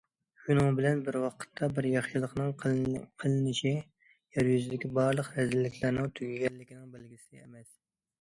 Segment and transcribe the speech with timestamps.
[0.43, 7.71] شۇنىڭ بىلەن بىر ۋاقىتتا، بىر ياخشىلىقنىڭ قىلىنىشى يەر يۈزىدىكى بارلىق رەزىللىكلەرنىڭ تۈگىگەنلىكىنىڭ بەلگىسى ئەمەس.